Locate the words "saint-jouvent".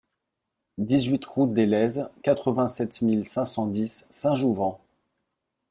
4.09-4.79